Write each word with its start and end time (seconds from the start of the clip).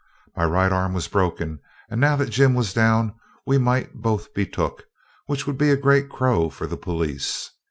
My 0.35 0.45
right 0.45 0.71
arm 0.71 0.95
was 0.95 1.07
broken, 1.07 1.59
and 1.87 2.01
now 2.01 2.15
that 2.15 2.31
Jim 2.31 2.55
was 2.55 2.73
down 2.73 3.13
we 3.45 3.59
might 3.59 3.93
both 3.93 4.33
be 4.33 4.47
took, 4.47 4.85
which 5.27 5.45
would 5.45 5.59
be 5.59 5.69
a 5.69 5.77
great 5.77 6.09
crow 6.09 6.49
for 6.49 6.65
the 6.65 6.75
police. 6.75 7.51